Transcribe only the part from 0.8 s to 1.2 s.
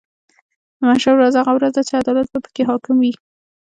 محشر